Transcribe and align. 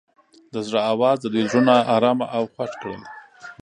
د 0.53 0.55
زړه 0.67 0.81
اواز 0.91 1.17
د 1.21 1.25
دوی 1.33 1.43
زړونه 1.51 1.75
ارامه 1.95 2.25
او 2.35 2.43
خوښ 2.53 2.71
کړل. 2.81 3.01